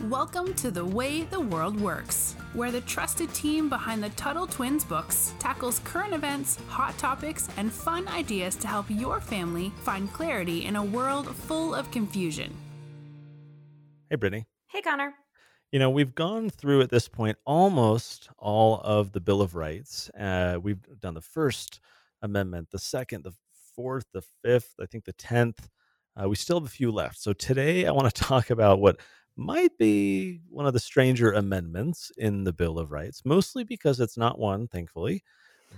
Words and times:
Welcome 0.00 0.54
to 0.54 0.70
The 0.70 0.84
Way 0.84 1.22
the 1.24 1.38
World 1.38 1.78
Works, 1.78 2.34
where 2.54 2.72
the 2.72 2.80
trusted 2.80 3.32
team 3.34 3.68
behind 3.68 4.02
the 4.02 4.08
Tuttle 4.10 4.46
Twins 4.46 4.84
books 4.84 5.34
tackles 5.38 5.80
current 5.80 6.12
events, 6.12 6.58
hot 6.66 6.96
topics, 6.98 7.46
and 7.56 7.70
fun 7.70 8.08
ideas 8.08 8.56
to 8.56 8.66
help 8.66 8.86
your 8.88 9.20
family 9.20 9.70
find 9.82 10.12
clarity 10.12 10.64
in 10.64 10.76
a 10.76 10.82
world 10.82 11.28
full 11.36 11.74
of 11.74 11.90
confusion. 11.92 12.56
Hey, 14.10 14.16
Brittany. 14.16 14.46
Hey, 14.68 14.80
Connor. 14.80 15.12
You 15.70 15.78
know, 15.78 15.90
we've 15.90 16.14
gone 16.14 16.50
through 16.50 16.80
at 16.80 16.90
this 16.90 17.06
point 17.06 17.36
almost 17.44 18.28
all 18.38 18.80
of 18.80 19.12
the 19.12 19.20
Bill 19.20 19.42
of 19.42 19.54
Rights. 19.54 20.10
Uh, 20.18 20.58
we've 20.60 20.80
done 21.00 21.14
the 21.14 21.20
First 21.20 21.80
Amendment, 22.22 22.70
the 22.72 22.78
Second, 22.78 23.24
the 23.24 23.34
Fourth, 23.76 24.06
the 24.12 24.22
Fifth, 24.42 24.74
I 24.80 24.86
think 24.86 25.04
the 25.04 25.12
Tenth. 25.12 25.68
Uh, 26.20 26.28
we 26.28 26.34
still 26.34 26.58
have 26.58 26.66
a 26.66 26.70
few 26.70 26.90
left. 26.90 27.20
So 27.20 27.32
today 27.32 27.86
I 27.86 27.92
want 27.92 28.12
to 28.12 28.22
talk 28.24 28.50
about 28.50 28.80
what 28.80 28.98
might 29.36 29.76
be 29.78 30.40
one 30.48 30.66
of 30.66 30.72
the 30.72 30.80
stranger 30.80 31.32
amendments 31.32 32.10
in 32.18 32.44
the 32.44 32.52
Bill 32.52 32.78
of 32.78 32.90
Rights, 32.90 33.22
mostly 33.24 33.64
because 33.64 34.00
it's 34.00 34.16
not 34.16 34.38
one, 34.38 34.68
thankfully, 34.68 35.22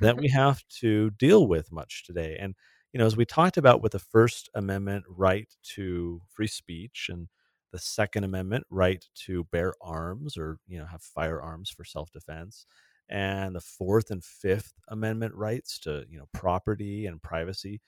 that 0.00 0.16
we 0.16 0.28
have 0.30 0.62
to 0.80 1.10
deal 1.10 1.46
with 1.46 1.72
much 1.72 2.04
today. 2.04 2.36
And, 2.38 2.54
you 2.92 2.98
know, 2.98 3.06
as 3.06 3.16
we 3.16 3.24
talked 3.24 3.56
about 3.56 3.82
with 3.82 3.92
the 3.92 3.98
First 3.98 4.48
Amendment 4.54 5.04
right 5.08 5.52
to 5.74 6.20
free 6.30 6.46
speech 6.46 7.08
and 7.10 7.28
the 7.72 7.78
Second 7.78 8.24
Amendment 8.24 8.64
right 8.70 9.04
to 9.26 9.44
bear 9.44 9.74
arms 9.80 10.36
or, 10.36 10.58
you 10.66 10.78
know, 10.78 10.86
have 10.86 11.02
firearms 11.02 11.70
for 11.70 11.84
self 11.84 12.10
defense, 12.12 12.66
and 13.08 13.54
the 13.54 13.60
Fourth 13.60 14.10
and 14.10 14.24
Fifth 14.24 14.74
Amendment 14.88 15.34
rights 15.34 15.78
to, 15.80 16.04
you 16.08 16.18
know, 16.18 16.28
property 16.32 17.06
and 17.06 17.22
privacy. 17.22 17.80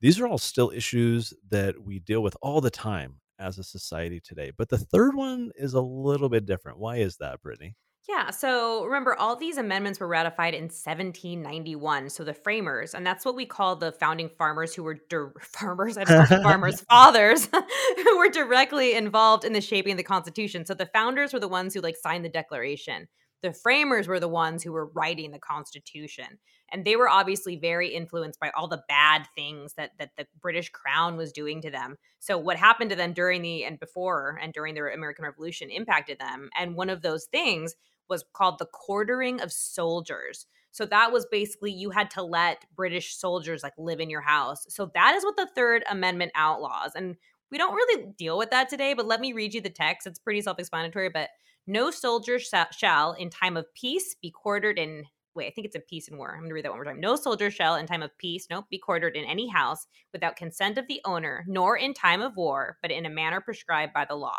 These 0.00 0.18
are 0.20 0.26
all 0.26 0.38
still 0.38 0.70
issues 0.74 1.34
that 1.50 1.82
we 1.82 1.98
deal 1.98 2.22
with 2.22 2.36
all 2.40 2.60
the 2.60 2.70
time 2.70 3.16
as 3.40 3.58
a 3.58 3.64
society 3.64 4.20
today. 4.20 4.52
But 4.56 4.68
the 4.68 4.78
third 4.78 5.16
one 5.16 5.50
is 5.56 5.74
a 5.74 5.80
little 5.80 6.28
bit 6.28 6.46
different. 6.46 6.78
Why 6.78 6.96
is 6.96 7.16
that, 7.16 7.42
Brittany? 7.42 7.74
Yeah, 8.08 8.30
so 8.30 8.84
remember, 8.84 9.14
all 9.14 9.36
these 9.36 9.56
amendments 9.56 10.00
were 10.00 10.08
ratified 10.08 10.54
in 10.54 10.64
1791. 10.64 12.10
So 12.10 12.24
the 12.24 12.34
framers, 12.34 12.94
and 12.94 13.06
that's 13.06 13.24
what 13.24 13.36
we 13.36 13.46
call 13.46 13.76
the 13.76 13.92
founding 13.92 14.30
farmers 14.36 14.74
who 14.74 14.82
were 14.82 14.98
di- 15.08 15.28
farmers, 15.40 15.96
I 15.96 16.04
don't 16.04 16.30
know, 16.30 16.42
farmers, 16.42 16.80
fathers, 16.90 17.48
who 18.04 18.18
were 18.18 18.30
directly 18.30 18.94
involved 18.94 19.44
in 19.44 19.52
the 19.52 19.60
shaping 19.60 19.92
of 19.92 19.96
the 19.96 20.02
Constitution. 20.02 20.66
So 20.66 20.74
the 20.74 20.86
founders 20.86 21.32
were 21.32 21.40
the 21.40 21.48
ones 21.48 21.74
who 21.74 21.80
like 21.80 21.96
signed 21.96 22.24
the 22.24 22.30
Declaration. 22.30 23.06
The 23.42 23.52
framers 23.52 24.06
were 24.06 24.20
the 24.20 24.28
ones 24.28 24.62
who 24.62 24.72
were 24.72 24.90
writing 24.94 25.30
the 25.30 25.38
Constitution 25.38 26.38
and 26.72 26.84
they 26.84 26.96
were 26.96 27.08
obviously 27.08 27.56
very 27.56 27.88
influenced 27.88 28.40
by 28.40 28.50
all 28.56 28.68
the 28.68 28.82
bad 28.88 29.26
things 29.34 29.74
that 29.74 29.92
that 29.98 30.10
the 30.16 30.26
British 30.40 30.68
crown 30.70 31.16
was 31.16 31.32
doing 31.32 31.60
to 31.62 31.70
them. 31.70 31.96
So 32.18 32.38
what 32.38 32.56
happened 32.56 32.90
to 32.90 32.96
them 32.96 33.12
during 33.12 33.42
the 33.42 33.64
and 33.64 33.78
before 33.78 34.38
and 34.40 34.52
during 34.52 34.74
the 34.74 34.92
American 34.92 35.24
Revolution 35.24 35.70
impacted 35.70 36.18
them. 36.18 36.50
And 36.58 36.76
one 36.76 36.90
of 36.90 37.02
those 37.02 37.26
things 37.26 37.74
was 38.08 38.24
called 38.32 38.58
the 38.58 38.66
quartering 38.72 39.40
of 39.40 39.52
soldiers. 39.52 40.46
So 40.72 40.86
that 40.86 41.12
was 41.12 41.26
basically 41.30 41.72
you 41.72 41.90
had 41.90 42.10
to 42.12 42.22
let 42.22 42.64
British 42.76 43.16
soldiers 43.16 43.62
like 43.62 43.72
live 43.76 44.00
in 44.00 44.10
your 44.10 44.20
house. 44.20 44.66
So 44.68 44.90
that 44.94 45.14
is 45.16 45.24
what 45.24 45.36
the 45.36 45.48
Third 45.54 45.84
Amendment 45.90 46.32
outlaws. 46.34 46.92
And 46.94 47.16
we 47.50 47.58
don't 47.58 47.74
really 47.74 48.12
deal 48.16 48.38
with 48.38 48.50
that 48.50 48.68
today, 48.68 48.94
but 48.94 49.06
let 49.06 49.20
me 49.20 49.32
read 49.32 49.54
you 49.54 49.60
the 49.60 49.70
text. 49.70 50.06
It's 50.06 50.20
pretty 50.20 50.40
self-explanatory, 50.40 51.10
but 51.10 51.30
no 51.66 51.90
soldier 51.90 52.38
shall 52.38 53.12
in 53.12 53.30
time 53.30 53.56
of 53.56 53.72
peace 53.74 54.16
be 54.20 54.30
quartered 54.30 54.78
in 54.78 55.04
wait, 55.34 55.46
I 55.46 55.50
think 55.50 55.66
it's 55.66 55.76
in 55.76 55.82
peace 55.82 56.08
and 56.08 56.18
war. 56.18 56.34
I'm 56.34 56.42
gonna 56.42 56.54
read 56.54 56.64
that 56.64 56.72
one 56.72 56.78
more 56.78 56.84
time. 56.84 57.00
No 57.00 57.16
soldier 57.16 57.50
shall 57.50 57.76
in 57.76 57.86
time 57.86 58.02
of 58.02 58.16
peace, 58.18 58.46
nope, 58.50 58.66
be 58.70 58.78
quartered 58.78 59.16
in 59.16 59.24
any 59.24 59.48
house 59.48 59.86
without 60.12 60.36
consent 60.36 60.76
of 60.76 60.86
the 60.88 61.00
owner, 61.04 61.44
nor 61.46 61.76
in 61.76 61.94
time 61.94 62.20
of 62.20 62.36
war, 62.36 62.78
but 62.82 62.90
in 62.90 63.06
a 63.06 63.10
manner 63.10 63.40
prescribed 63.40 63.92
by 63.92 64.04
the 64.04 64.16
law. 64.16 64.38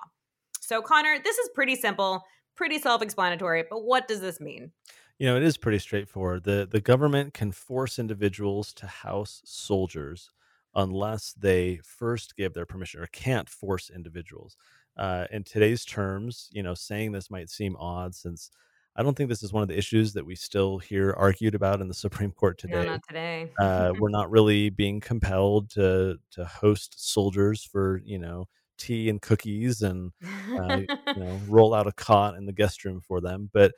So, 0.60 0.82
Connor, 0.82 1.18
this 1.24 1.38
is 1.38 1.50
pretty 1.56 1.76
simple, 1.76 2.24
pretty 2.56 2.78
self-explanatory, 2.78 3.66
but 3.70 3.84
what 3.84 4.08
does 4.08 4.20
this 4.20 4.40
mean? 4.40 4.72
You 5.18 5.28
know, 5.28 5.38
it 5.38 5.44
is 5.44 5.58
pretty 5.58 5.80
straightforward. 5.80 6.44
The 6.44 6.68
the 6.70 6.82
government 6.82 7.34
can 7.34 7.52
force 7.52 8.00
individuals 8.00 8.74
to 8.74 8.88
house 8.88 9.42
soldiers 9.46 10.32
unless 10.74 11.34
they 11.34 11.80
first 11.84 12.36
give 12.36 12.54
their 12.54 12.66
permission 12.66 13.02
or 13.02 13.08
can't 13.08 13.50
force 13.50 13.90
individuals. 13.90 14.56
Uh, 14.98 15.26
in 15.32 15.44
today's 15.44 15.86
terms, 15.86 16.50
you 16.52 16.62
know, 16.64 16.74
saying 16.74 17.12
this 17.12 17.32
might 17.32 17.50
seem 17.50 17.76
odd 17.78 18.14
since 18.14 18.52
I 18.96 19.04
don't 19.04 19.16
think 19.16 19.30
this 19.30 19.44
is 19.44 19.54
one 19.54 19.64
of 19.64 19.70
the 19.70 19.78
issues 19.78 20.14
that 20.14 20.26
we 20.26 20.36
still 20.36 20.78
hear 20.78 21.14
argued 21.14 21.56
about 21.56 21.82
in 21.82 21.88
the 21.88 21.94
Supreme 22.06 22.32
Court 22.32 22.58
today. 22.58 22.74
No, 22.74 22.84
not 22.84 23.02
today. 23.08 23.52
uh, 23.60 23.94
we're 23.98 24.10
not 24.10 24.30
really 24.30 24.70
being 24.70 25.00
compelled 25.00 25.70
to 25.72 26.18
to 26.32 26.46
host 26.46 26.96
soldiers 26.98 27.64
for 27.64 28.02
you 28.04 28.20
know 28.20 28.48
tea 28.78 29.10
and 29.10 29.22
cookies 29.22 29.82
and 29.82 30.12
uh, 30.60 30.78
you 30.78 30.88
know 31.18 31.40
roll 31.48 31.74
out 31.74 31.88
a 31.88 31.92
cot 31.94 32.36
in 32.36 32.46
the 32.46 32.54
guest 32.54 32.84
room 32.84 33.00
for 33.02 33.22
them. 33.22 33.50
But 33.54 33.74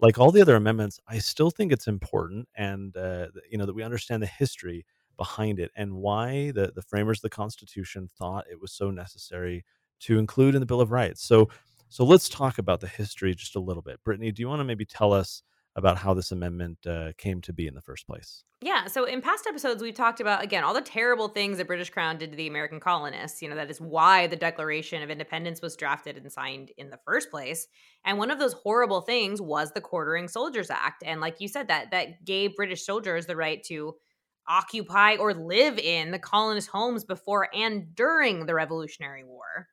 like 0.00 0.18
all 0.18 0.32
the 0.32 0.42
other 0.42 0.56
amendments, 0.56 0.98
I 1.06 1.18
still 1.18 1.50
think 1.50 1.72
it's 1.72 1.86
important 1.88 2.48
and 2.56 2.96
uh, 2.96 3.28
you 3.50 3.58
know 3.58 3.66
that 3.66 3.74
we 3.74 3.82
understand 3.82 4.22
the 4.22 4.26
history 4.26 4.86
behind 5.16 5.60
it 5.60 5.70
and 5.76 5.94
why 5.94 6.50
the 6.52 6.72
the 6.74 6.82
framers 6.82 7.18
of 7.18 7.22
the 7.22 7.30
Constitution 7.30 8.08
thought 8.18 8.46
it 8.50 8.60
was 8.60 8.72
so 8.72 8.90
necessary 8.90 9.64
to 10.00 10.18
include 10.18 10.54
in 10.54 10.60
the 10.60 10.66
Bill 10.66 10.80
of 10.80 10.90
Rights. 10.90 11.22
So 11.22 11.48
so 11.88 12.04
let's 12.04 12.28
talk 12.28 12.58
about 12.58 12.80
the 12.80 12.88
history 12.88 13.34
just 13.34 13.54
a 13.54 13.60
little 13.60 13.82
bit. 13.82 14.02
Brittany, 14.02 14.32
do 14.32 14.42
you 14.42 14.48
want 14.48 14.58
to 14.58 14.64
maybe 14.64 14.84
tell 14.84 15.12
us 15.12 15.42
about 15.76 15.98
how 15.98 16.14
this 16.14 16.32
amendment 16.32 16.78
uh, 16.86 17.12
came 17.18 17.40
to 17.42 17.52
be 17.52 17.66
in 17.66 17.74
the 17.74 17.82
first 17.82 18.06
place? 18.06 18.42
Yeah. 18.60 18.86
So 18.86 19.04
in 19.04 19.20
past 19.20 19.46
episodes, 19.46 19.82
we've 19.82 19.94
talked 19.94 20.20
about, 20.20 20.42
again, 20.42 20.64
all 20.64 20.74
the 20.74 20.80
terrible 20.80 21.28
things 21.28 21.58
the 21.58 21.64
British 21.64 21.90
Crown 21.90 22.16
did 22.16 22.30
to 22.30 22.36
the 22.36 22.46
American 22.46 22.80
colonists. 22.80 23.42
You 23.42 23.48
know, 23.48 23.56
that 23.56 23.70
is 23.70 23.80
why 23.80 24.26
the 24.26 24.36
Declaration 24.36 25.02
of 25.02 25.10
Independence 25.10 25.60
was 25.60 25.76
drafted 25.76 26.16
and 26.16 26.32
signed 26.32 26.70
in 26.78 26.90
the 26.90 26.98
first 27.04 27.30
place. 27.30 27.66
And 28.04 28.18
one 28.18 28.30
of 28.30 28.38
those 28.38 28.54
horrible 28.54 29.00
things 29.00 29.40
was 29.40 29.72
the 29.72 29.80
Quartering 29.80 30.28
Soldiers 30.28 30.70
Act. 30.70 31.02
And 31.04 31.20
like 31.20 31.40
you 31.40 31.48
said, 31.48 31.68
that 31.68 31.90
that 31.90 32.24
gave 32.24 32.56
British 32.56 32.84
soldiers 32.84 33.26
the 33.26 33.36
right 33.36 33.62
to 33.64 33.94
occupy 34.48 35.16
or 35.16 35.32
live 35.32 35.78
in 35.78 36.10
the 36.10 36.18
colonist 36.18 36.68
homes 36.68 37.04
before 37.04 37.48
and 37.54 37.94
during 37.94 38.46
the 38.46 38.54
Revolutionary 38.54 39.24
War. 39.24 39.68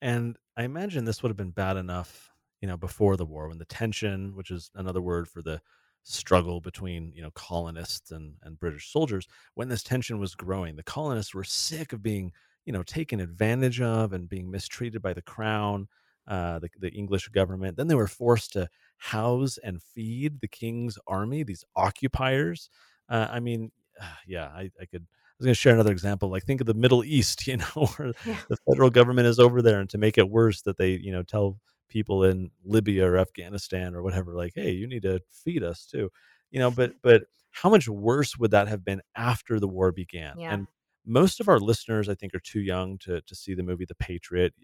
And 0.00 0.36
I 0.56 0.64
imagine 0.64 1.04
this 1.04 1.22
would 1.22 1.30
have 1.30 1.36
been 1.36 1.50
bad 1.50 1.76
enough, 1.76 2.32
you 2.60 2.68
know, 2.68 2.76
before 2.76 3.16
the 3.16 3.24
war 3.24 3.48
when 3.48 3.58
the 3.58 3.64
tension, 3.64 4.34
which 4.34 4.50
is 4.50 4.70
another 4.74 5.00
word 5.00 5.28
for 5.28 5.42
the 5.42 5.60
struggle 6.02 6.60
between, 6.60 7.12
you 7.14 7.22
know, 7.22 7.30
colonists 7.32 8.10
and, 8.12 8.34
and 8.42 8.58
British 8.60 8.92
soldiers, 8.92 9.26
when 9.54 9.68
this 9.68 9.82
tension 9.82 10.18
was 10.18 10.34
growing, 10.34 10.76
the 10.76 10.82
colonists 10.82 11.34
were 11.34 11.44
sick 11.44 11.92
of 11.92 12.02
being, 12.02 12.32
you 12.64 12.72
know, 12.72 12.82
taken 12.82 13.20
advantage 13.20 13.80
of 13.80 14.12
and 14.12 14.28
being 14.28 14.50
mistreated 14.50 15.02
by 15.02 15.12
the 15.12 15.22
crown, 15.22 15.88
uh, 16.28 16.58
the, 16.58 16.68
the 16.78 16.90
English 16.90 17.28
government. 17.28 17.76
Then 17.76 17.86
they 17.88 17.94
were 17.94 18.06
forced 18.06 18.52
to 18.52 18.68
house 18.98 19.58
and 19.62 19.82
feed 19.82 20.40
the 20.40 20.48
king's 20.48 20.98
army, 21.06 21.42
these 21.42 21.64
occupiers. 21.74 22.70
Uh, 23.08 23.28
I 23.30 23.40
mean, 23.40 23.72
yeah, 24.26 24.46
I, 24.46 24.70
I 24.80 24.84
could 24.84 25.06
was 25.38 25.46
going 25.46 25.54
to 25.54 25.60
share 25.60 25.74
another 25.74 25.92
example. 25.92 26.30
Like 26.30 26.44
think 26.44 26.60
of 26.60 26.66
the 26.66 26.74
Middle 26.74 27.04
East, 27.04 27.46
you 27.46 27.58
know, 27.58 27.86
where 27.96 28.12
yeah. 28.24 28.38
the 28.48 28.56
federal 28.68 28.90
government 28.90 29.26
is 29.26 29.38
over 29.38 29.62
there, 29.62 29.80
and 29.80 29.90
to 29.90 29.98
make 29.98 30.18
it 30.18 30.28
worse, 30.28 30.62
that 30.62 30.78
they 30.78 30.92
you 30.92 31.12
know 31.12 31.22
tell 31.22 31.58
people 31.88 32.24
in 32.24 32.50
Libya 32.64 33.06
or 33.06 33.18
Afghanistan 33.18 33.94
or 33.94 34.02
whatever, 34.02 34.34
like, 34.34 34.52
hey, 34.54 34.72
you 34.72 34.86
need 34.86 35.02
to 35.02 35.20
feed 35.30 35.62
us 35.62 35.86
too, 35.86 36.10
you 36.50 36.58
know. 36.58 36.70
But 36.70 36.94
but 37.02 37.24
how 37.50 37.70
much 37.70 37.88
worse 37.88 38.36
would 38.36 38.50
that 38.50 38.68
have 38.68 38.84
been 38.84 39.00
after 39.16 39.58
the 39.60 39.68
war 39.68 39.92
began? 39.92 40.38
Yeah. 40.38 40.52
And 40.52 40.66
most 41.04 41.40
of 41.40 41.48
our 41.48 41.58
listeners, 41.58 42.08
I 42.08 42.14
think, 42.14 42.34
are 42.34 42.40
too 42.40 42.60
young 42.60 42.98
to 42.98 43.20
to 43.20 43.34
see 43.34 43.54
the 43.54 43.62
movie 43.62 43.86
The 43.86 43.94
Patriot. 43.94 44.54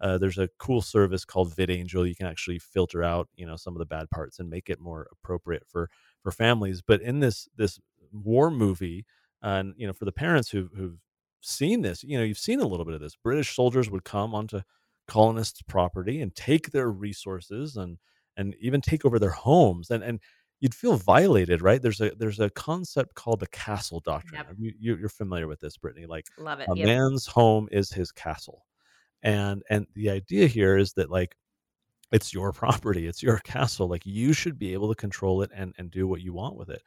Uh, 0.00 0.18
there's 0.18 0.38
a 0.38 0.48
cool 0.58 0.82
service 0.82 1.24
called 1.24 1.54
VidAngel. 1.54 2.08
You 2.08 2.16
can 2.16 2.26
actually 2.26 2.58
filter 2.58 3.04
out, 3.04 3.28
you 3.36 3.46
know, 3.46 3.54
some 3.54 3.74
of 3.74 3.78
the 3.78 3.86
bad 3.86 4.10
parts 4.10 4.40
and 4.40 4.50
make 4.50 4.68
it 4.68 4.80
more 4.80 5.06
appropriate 5.12 5.62
for 5.68 5.88
for 6.22 6.32
families. 6.32 6.82
But 6.82 7.02
in 7.02 7.20
this 7.20 7.48
this 7.56 7.78
war 8.12 8.50
movie, 8.50 9.06
and 9.42 9.74
you 9.76 9.86
know 9.86 9.92
for 9.92 10.04
the 10.04 10.12
parents 10.12 10.50
who 10.50 10.68
who've 10.76 10.98
seen 11.40 11.82
this 11.82 12.04
you 12.04 12.16
know 12.16 12.24
you've 12.24 12.38
seen 12.38 12.60
a 12.60 12.66
little 12.66 12.84
bit 12.84 12.94
of 12.94 13.00
this 13.00 13.16
british 13.16 13.54
soldiers 13.56 13.90
would 13.90 14.04
come 14.04 14.34
onto 14.34 14.60
colonists 15.08 15.62
property 15.62 16.20
and 16.20 16.34
take 16.34 16.70
their 16.70 16.90
resources 16.90 17.76
and 17.76 17.98
and 18.36 18.54
even 18.60 18.80
take 18.80 19.04
over 19.04 19.18
their 19.18 19.30
homes 19.30 19.90
and 19.90 20.02
and 20.02 20.20
you'd 20.60 20.74
feel 20.74 20.96
violated 20.96 21.60
right? 21.60 21.82
There's 21.82 22.00
a 22.00 22.12
there's 22.16 22.38
a 22.38 22.48
concept 22.50 23.16
called 23.16 23.40
the 23.40 23.48
castle 23.48 23.98
doctrine. 23.98 24.44
Yep. 24.48 24.74
you, 24.78 24.96
you're 24.96 25.08
familiar 25.08 25.48
with 25.48 25.58
this 25.58 25.76
brittany? 25.76 26.06
Like 26.06 26.26
love 26.38 26.60
it. 26.60 26.68
a 26.70 26.76
yep. 26.76 26.86
man's 26.86 27.26
home 27.26 27.68
is 27.72 27.90
his 27.90 28.12
castle 28.12 28.64
and 29.22 29.62
and 29.70 29.86
the 29.94 30.10
idea 30.10 30.46
here 30.46 30.76
is 30.76 30.92
that 30.94 31.10
like 31.10 31.36
it's 32.12 32.32
your 32.32 32.52
property 32.52 33.06
it's 33.06 33.22
your 33.22 33.38
castle 33.38 33.88
like 33.88 34.04
you 34.04 34.32
should 34.32 34.58
be 34.58 34.72
able 34.72 34.88
to 34.88 34.94
control 34.94 35.42
it 35.42 35.50
and 35.54 35.74
and 35.78 35.90
do 35.90 36.06
what 36.06 36.20
you 36.20 36.32
want 36.32 36.56
with 36.56 36.70
it 36.70 36.82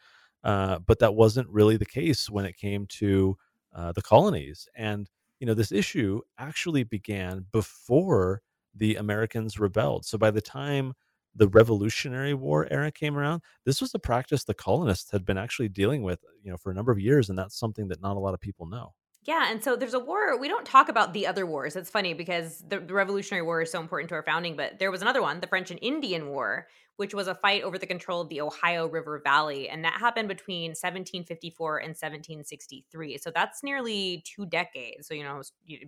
uh, 0.46 0.78
but 0.80 1.00
that 1.00 1.16
wasn't 1.16 1.50
really 1.50 1.76
the 1.76 1.86
case 1.86 2.30
when 2.30 2.46
it 2.46 2.56
came 2.56 2.86
to 2.86 3.36
uh, 3.76 3.92
the 3.92 4.02
colonies. 4.02 4.70
And, 4.76 5.10
you 5.40 5.48
know, 5.48 5.56
this 5.56 5.72
issue 5.72 6.22
actually 6.38 6.84
began 6.84 7.48
before 7.52 8.44
the 8.76 8.96
Americans 8.96 9.60
rebelled. 9.60 10.06
So 10.06 10.20
by 10.20 10.30
the 10.30 10.42
time 10.42 10.94
the 11.34 11.48
Revolutionary 11.48 12.36
War 12.36 12.68
era 12.70 12.92
came 12.92 13.18
around, 13.18 13.42
this 13.66 13.82
was 13.82 13.94
a 13.96 14.00
practice 14.00 14.44
the 14.44 14.54
colonists 14.54 15.12
had 15.12 15.26
been 15.26 15.38
actually 15.38 15.70
dealing 15.70 16.04
with, 16.04 16.20
you 16.44 16.52
know, 16.52 16.58
for 16.58 16.72
a 16.72 16.76
number 16.76 16.92
of 16.92 17.00
years. 17.00 17.28
And 17.28 17.38
that's 17.38 17.58
something 17.58 17.88
that 17.88 18.02
not 18.02 18.16
a 18.16 18.20
lot 18.20 18.36
of 18.36 18.40
people 18.40 18.68
know. 18.68 18.94
Yeah, 19.24 19.52
and 19.52 19.64
so 19.64 19.76
there's 19.76 19.96
a 19.96 20.00
war. 20.00 20.38
We 20.38 20.48
don't 20.48 20.68
talk 20.68 20.88
about 20.88 21.14
the 21.14 21.26
other 21.26 21.48
wars. 21.48 21.76
It's 21.76 21.90
funny 21.90 22.14
because 22.14 22.64
the, 22.68 22.80
the, 22.80 22.94
Revolutionary 22.94 23.44
War 23.44 23.64
is 23.64 23.72
so 23.72 23.82
important 23.82 24.10
to 24.10 24.16
our 24.16 24.22
founding, 24.22 24.56
but 24.56 24.78
there 24.78 24.92
was 24.92 25.02
another 25.02 25.24
one, 25.24 25.40
the 25.40 25.48
French 25.48 25.72
and 25.72 25.80
Indian 25.82 26.28
War, 26.28 26.68
which 26.98 27.14
was 27.14 27.28
a 27.28 27.36
fight 27.36 27.64
over 27.64 27.78
the 27.78 27.86
control 27.86 28.22
of 28.22 28.30
the 28.30 28.42
Ohio 28.42 28.88
River 28.88 29.22
Valley. 29.24 29.68
And 29.68 29.84
that 29.84 30.00
happened 30.00 30.28
between 30.28 30.72
1754 30.72 31.78
and 31.78 31.90
1763. 31.90 33.18
So 33.18 33.32
that's 33.34 33.64
nearly 33.64 34.24
two 34.26 34.46
decades. 34.46 35.08
So, 35.08 35.14
you 35.14 35.24
know, 35.24 35.42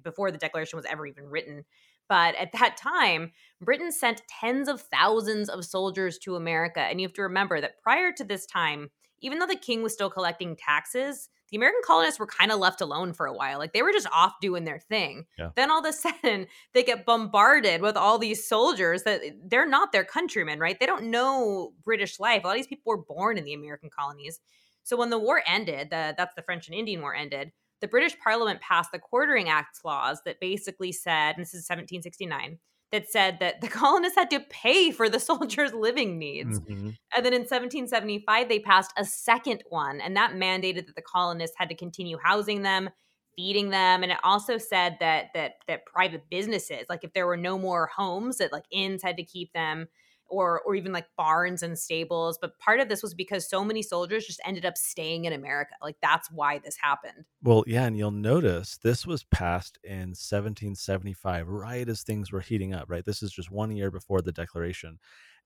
before 0.03 0.31
the 0.31 0.37
Declaration 0.37 0.77
was 0.77 0.85
ever 0.85 1.05
even 1.05 1.25
written. 1.25 1.63
But 2.09 2.35
at 2.35 2.51
that 2.53 2.77
time, 2.77 3.31
Britain 3.61 3.91
sent 3.91 4.21
tens 4.27 4.67
of 4.69 4.81
thousands 4.81 5.49
of 5.49 5.65
soldiers 5.65 6.17
to 6.19 6.35
America. 6.35 6.79
And 6.79 6.99
you 6.99 7.07
have 7.07 7.13
to 7.15 7.23
remember 7.23 7.59
that 7.61 7.81
prior 7.81 8.11
to 8.13 8.23
this 8.23 8.45
time, 8.45 8.89
even 9.19 9.39
though 9.39 9.47
the 9.47 9.55
king 9.55 9.83
was 9.83 9.93
still 9.93 10.09
collecting 10.09 10.55
taxes, 10.55 11.29
the 11.49 11.57
American 11.57 11.81
colonists 11.85 12.19
were 12.19 12.27
kind 12.27 12.51
of 12.51 12.59
left 12.59 12.81
alone 12.81 13.13
for 13.13 13.25
a 13.25 13.33
while. 13.33 13.57
Like 13.57 13.73
they 13.73 13.81
were 13.81 13.91
just 13.91 14.07
off 14.11 14.33
doing 14.41 14.65
their 14.65 14.79
thing. 14.79 15.25
Yeah. 15.37 15.51
Then 15.55 15.71
all 15.71 15.79
of 15.79 15.85
a 15.85 15.93
sudden, 15.93 16.47
they 16.73 16.83
get 16.83 17.05
bombarded 17.05 17.81
with 17.81 17.95
all 17.95 18.17
these 18.17 18.47
soldiers 18.47 19.03
that 19.03 19.21
eh, 19.23 19.31
they're 19.45 19.67
not 19.67 19.91
their 19.91 20.05
countrymen, 20.05 20.59
right? 20.59 20.79
They 20.79 20.85
don't 20.85 21.05
know 21.05 21.73
British 21.83 22.19
life. 22.19 22.43
A 22.43 22.47
lot 22.47 22.53
of 22.53 22.57
these 22.57 22.67
people 22.67 22.89
were 22.89 23.03
born 23.03 23.37
in 23.37 23.43
the 23.43 23.53
American 23.53 23.89
colonies. 23.89 24.39
So 24.83 24.95
when 24.95 25.09
the 25.09 25.19
war 25.19 25.41
ended, 25.45 25.89
the, 25.89 26.13
that's 26.17 26.35
the 26.35 26.41
French 26.41 26.67
and 26.67 26.75
Indian 26.75 27.01
War 27.01 27.13
ended, 27.13 27.51
the 27.81 27.87
British 27.87 28.17
Parliament 28.19 28.61
passed 28.61 28.91
the 28.91 28.99
Quartering 28.99 29.49
Act 29.49 29.79
clause 29.81 30.21
that 30.25 30.39
basically 30.39 30.91
said, 30.91 31.35
and 31.35 31.41
this 31.41 31.53
is 31.53 31.67
1769, 31.67 32.57
that 32.91 33.09
said 33.09 33.37
that 33.39 33.61
the 33.61 33.67
colonists 33.67 34.17
had 34.17 34.29
to 34.31 34.39
pay 34.49 34.91
for 34.91 35.09
the 35.09 35.19
soldiers' 35.31 35.73
living 35.73 36.17
needs. 36.17 36.59
Mm-hmm. 36.59 36.89
And 37.15 37.25
then 37.25 37.33
in 37.33 37.41
1775, 37.41 38.49
they 38.49 38.59
passed 38.59 38.91
a 38.97 39.05
second 39.05 39.63
one, 39.69 40.01
and 40.01 40.15
that 40.15 40.33
mandated 40.33 40.87
that 40.87 40.95
the 40.95 41.01
colonists 41.01 41.57
had 41.57 41.69
to 41.69 41.75
continue 41.75 42.17
housing 42.21 42.61
them, 42.61 42.89
feeding 43.35 43.69
them, 43.69 44.03
and 44.03 44.11
it 44.11 44.19
also 44.23 44.57
said 44.57 44.97
that 44.99 45.27
that 45.33 45.53
that 45.67 45.85
private 45.85 46.29
businesses, 46.29 46.85
like 46.89 47.03
if 47.03 47.13
there 47.13 47.27
were 47.27 47.37
no 47.37 47.57
more 47.57 47.89
homes, 47.95 48.37
that 48.37 48.51
like 48.51 48.65
inns 48.71 49.03
had 49.03 49.17
to 49.17 49.23
keep 49.23 49.51
them 49.53 49.87
or 50.29 50.61
or 50.61 50.75
even 50.75 50.91
like 50.91 51.07
barns 51.17 51.63
and 51.63 51.77
stables 51.77 52.37
but 52.39 52.57
part 52.59 52.79
of 52.79 52.89
this 52.89 53.01
was 53.01 53.13
because 53.13 53.49
so 53.49 53.63
many 53.63 53.81
soldiers 53.81 54.25
just 54.25 54.41
ended 54.45 54.65
up 54.65 54.77
staying 54.77 55.25
in 55.25 55.33
america 55.33 55.73
like 55.81 55.95
that's 56.01 56.29
why 56.31 56.59
this 56.59 56.77
happened 56.81 57.25
well 57.43 57.63
yeah 57.67 57.85
and 57.85 57.97
you'll 57.97 58.11
notice 58.11 58.77
this 58.77 59.05
was 59.05 59.23
passed 59.25 59.77
in 59.83 60.09
1775 60.09 61.47
right 61.47 61.87
as 61.89 62.03
things 62.03 62.31
were 62.31 62.41
heating 62.41 62.73
up 62.73 62.85
right 62.87 63.05
this 63.05 63.23
is 63.23 63.31
just 63.31 63.51
one 63.51 63.71
year 63.71 63.91
before 63.91 64.21
the 64.21 64.31
declaration 64.31 64.99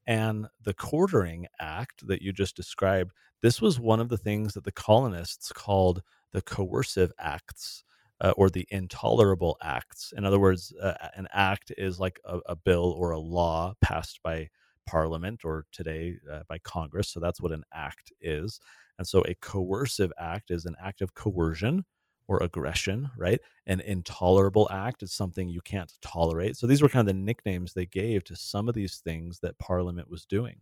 and 0.08 0.48
the 0.64 0.74
quartering 0.74 1.48
act 1.60 2.08
that 2.08 2.22
you 2.22 2.34
just 2.34 2.56
described 2.56 3.12
this 3.42 3.62
was 3.62 3.80
one 3.80 4.00
of 4.00 4.10
the 4.10 4.18
things 4.18 4.54
that 4.54 4.64
the 4.64 4.72
colonists 4.72 5.52
called 5.52 6.02
the 6.32 6.42
coercive 6.42 7.12
acts 7.20 7.84
uh, 8.22 8.34
or 8.38 8.50
the 8.50 8.68
intolerable 8.70 9.58
acts. 9.62 10.14
In 10.16 10.26
other 10.26 10.40
words, 10.40 10.74
uh, 10.82 10.94
an 11.16 11.28
act 11.34 11.72
is 11.78 12.00
like 12.00 12.20
a, 12.24 12.40
a, 12.46 12.56
bill 12.56 12.96
or 12.98 13.12
a 13.12 13.20
law 13.20 13.74
passed 13.82 14.22
by 14.24 14.50
parliament 14.92 15.46
or 15.46 15.66
today 15.72 16.18
uh, 16.30 16.42
by 16.50 16.58
Congress. 16.60 17.08
So 17.08 17.22
that's 17.22 17.40
what 17.40 17.54
an 17.54 17.64
act 17.74 18.12
is. 18.20 18.60
And 18.98 19.08
so 19.08 19.24
a 19.26 19.36
coercive 19.36 20.12
act 20.20 20.52
is 20.52 20.66
an 20.66 20.76
act 20.84 21.02
of 21.02 21.14
coercion 21.14 21.86
or 22.28 22.44
aggression, 22.44 23.10
right? 23.18 23.40
An 23.68 23.80
intolerable 23.80 24.68
act 24.70 25.02
is 25.02 25.14
something 25.14 25.48
you 25.48 25.62
can't 25.62 25.92
tolerate. 26.02 26.58
So 26.58 26.68
these 26.68 26.82
were 26.82 26.90
kind 26.90 27.08
of 27.08 27.16
the 27.16 27.22
nicknames 27.22 27.74
they 27.74 27.86
gave 27.86 28.26
to 28.26 28.36
some 28.36 28.68
of 28.68 28.76
these 28.76 28.98
things 28.98 29.40
that 29.40 29.58
parliament 29.60 30.10
was 30.10 30.26
doing. 30.26 30.58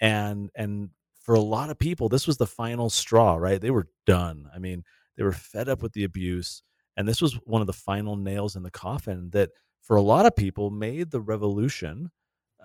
And 0.00 0.50
and 0.54 0.90
for 1.20 1.34
a 1.34 1.40
lot 1.40 1.68
of 1.68 1.78
people 1.78 2.08
this 2.08 2.26
was 2.28 2.36
the 2.36 2.46
final 2.46 2.90
straw, 2.90 3.34
right? 3.36 3.60
They 3.60 3.72
were 3.72 3.88
done. 4.06 4.48
I 4.54 4.58
mean, 4.58 4.84
they 5.16 5.24
were 5.24 5.32
fed 5.32 5.68
up 5.68 5.82
with 5.82 5.92
the 5.92 6.04
abuse 6.04 6.62
and 6.96 7.08
this 7.08 7.20
was 7.20 7.34
one 7.44 7.60
of 7.60 7.66
the 7.66 7.72
final 7.72 8.16
nails 8.16 8.56
in 8.56 8.62
the 8.62 8.70
coffin 8.70 9.30
that 9.30 9.50
for 9.82 9.96
a 9.96 10.02
lot 10.02 10.26
of 10.26 10.36
people 10.36 10.70
made 10.70 11.10
the 11.10 11.20
revolution 11.20 12.10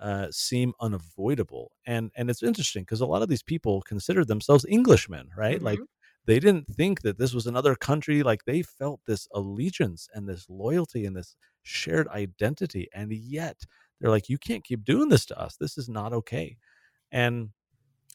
uh, 0.00 0.28
seem 0.30 0.72
unavoidable. 0.80 1.72
And 1.86 2.10
and 2.16 2.30
it's 2.30 2.42
interesting 2.42 2.82
because 2.82 3.00
a 3.00 3.06
lot 3.06 3.22
of 3.22 3.28
these 3.28 3.42
people 3.42 3.82
considered 3.82 4.28
themselves 4.28 4.64
Englishmen, 4.68 5.30
right? 5.36 5.56
Mm-hmm. 5.56 5.66
Like 5.66 5.80
they 6.26 6.40
didn't 6.40 6.68
think 6.74 7.02
that 7.02 7.18
this 7.18 7.34
was 7.34 7.46
another 7.46 7.74
country. 7.74 8.22
Like 8.22 8.44
they 8.44 8.62
felt 8.62 9.00
this 9.06 9.28
allegiance 9.34 10.08
and 10.14 10.28
this 10.28 10.46
loyalty 10.48 11.06
and 11.06 11.16
this 11.16 11.36
shared 11.62 12.08
identity, 12.08 12.88
and 12.94 13.12
yet 13.12 13.58
they're 14.00 14.10
like, 14.10 14.28
you 14.28 14.38
can't 14.38 14.64
keep 14.64 14.84
doing 14.84 15.08
this 15.08 15.26
to 15.26 15.38
us. 15.38 15.56
This 15.56 15.78
is 15.78 15.88
not 15.88 16.12
okay. 16.12 16.56
And 17.12 17.50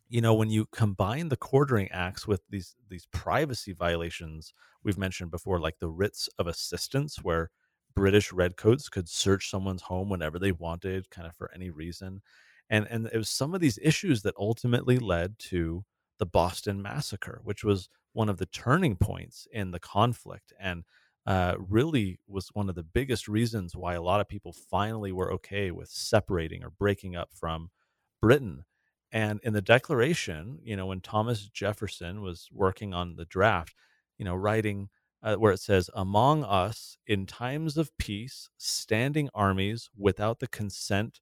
you 0.09 0.21
know 0.21 0.33
when 0.33 0.49
you 0.49 0.65
combine 0.71 1.29
the 1.29 1.37
quartering 1.37 1.87
acts 1.91 2.27
with 2.27 2.41
these 2.49 2.75
these 2.89 3.07
privacy 3.11 3.73
violations 3.73 4.53
we've 4.83 4.97
mentioned 4.97 5.29
before 5.31 5.59
like 5.59 5.77
the 5.79 5.87
writs 5.87 6.27
of 6.39 6.47
assistance 6.47 7.17
where 7.21 7.51
British 7.99 8.31
redcoats 8.31 8.89
could 8.89 9.09
search 9.09 9.49
someone's 9.49 9.81
home 9.83 10.09
whenever 10.09 10.39
they 10.39 10.51
wanted, 10.51 11.09
kind 11.09 11.27
of 11.27 11.35
for 11.35 11.51
any 11.53 11.69
reason. 11.69 12.21
And 12.69 12.87
and 12.89 13.07
it 13.07 13.17
was 13.17 13.29
some 13.29 13.53
of 13.53 13.61
these 13.61 13.79
issues 13.81 14.21
that 14.23 14.35
ultimately 14.37 14.97
led 14.97 15.39
to 15.39 15.83
the 16.19 16.25
Boston 16.25 16.81
Massacre, 16.81 17.39
which 17.43 17.63
was 17.63 17.89
one 18.13 18.29
of 18.29 18.37
the 18.37 18.45
turning 18.47 18.95
points 18.95 19.47
in 19.51 19.71
the 19.71 19.79
conflict 19.79 20.53
and 20.59 20.83
uh, 21.25 21.55
really 21.59 22.19
was 22.27 22.49
one 22.53 22.69
of 22.69 22.75
the 22.75 22.83
biggest 22.83 23.27
reasons 23.27 23.75
why 23.75 23.93
a 23.93 24.01
lot 24.01 24.19
of 24.19 24.27
people 24.27 24.51
finally 24.51 25.11
were 25.11 25.31
okay 25.31 25.69
with 25.71 25.89
separating 25.89 26.63
or 26.63 26.71
breaking 26.71 27.15
up 27.15 27.29
from 27.33 27.69
Britain. 28.21 28.65
And 29.11 29.39
in 29.43 29.53
the 29.53 29.61
Declaration, 29.61 30.59
you 30.63 30.75
know, 30.75 30.87
when 30.87 31.01
Thomas 31.01 31.47
Jefferson 31.47 32.21
was 32.21 32.47
working 32.51 32.93
on 32.93 33.15
the 33.15 33.25
draft, 33.25 33.75
you 34.17 34.25
know, 34.25 34.35
writing 34.35 34.89
uh, 35.21 35.35
where 35.35 35.53
it 35.53 35.59
says, 35.59 35.89
Among 35.93 36.43
us, 36.43 36.97
in 37.07 37.25
times 37.25 37.77
of 37.77 37.95
peace, 37.97 38.49
standing 38.57 39.29
armies 39.33 39.89
without 39.97 40.39
the 40.39 40.47
consent 40.47 41.19